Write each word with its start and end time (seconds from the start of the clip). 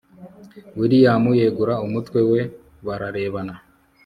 william 0.79 1.23
yegura 1.39 1.73
umutwe 1.85 2.19
we 2.31 2.41
bararebana 2.85 3.55